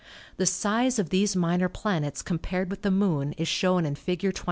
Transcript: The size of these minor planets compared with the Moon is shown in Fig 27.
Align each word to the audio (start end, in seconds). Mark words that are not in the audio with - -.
The 0.37 0.47
size 0.47 0.97
of 0.97 1.11
these 1.11 1.35
minor 1.35 1.69
planets 1.69 2.23
compared 2.23 2.71
with 2.71 2.81
the 2.81 2.89
Moon 2.89 3.33
is 3.33 3.47
shown 3.47 3.85
in 3.85 3.93
Fig 3.93 4.21
27. 4.21 4.39